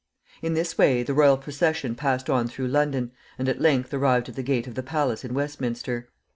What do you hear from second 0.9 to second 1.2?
the